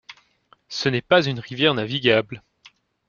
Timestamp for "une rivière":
1.23-1.75